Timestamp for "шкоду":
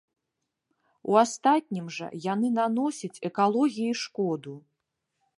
4.05-4.55